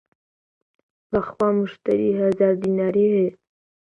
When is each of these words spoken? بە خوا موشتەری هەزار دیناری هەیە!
بە 1.09 1.19
خوا 1.27 1.47
موشتەری 1.55 2.17
هەزار 2.21 2.53
دیناری 2.61 3.05
هەیە! 3.15 3.33